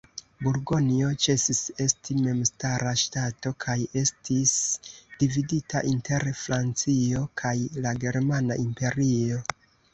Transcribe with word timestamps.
Burgonjo 0.45 1.09
ĉesis 1.25 1.59
esti 1.85 2.15
memstara 2.21 2.95
ŝtato 3.03 3.53
kaj 3.65 3.77
estis 4.03 4.55
dividita 5.21 5.85
inter 5.93 6.29
Francio 6.43 7.25
kaj 7.45 7.55
la 7.87 7.97
germana 8.07 8.63
imperio. 8.69 9.43